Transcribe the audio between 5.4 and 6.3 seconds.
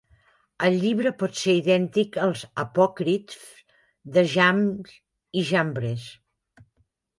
i Jambres.